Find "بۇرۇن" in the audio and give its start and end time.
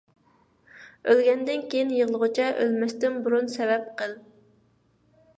3.27-3.51